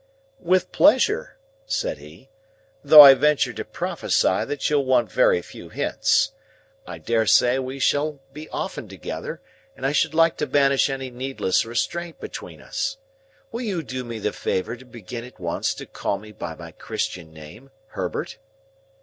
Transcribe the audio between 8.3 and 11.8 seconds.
be often together, and I should like to banish any needless